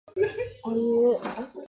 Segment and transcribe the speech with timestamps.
[0.63, 0.77] おい
[1.15, 1.19] う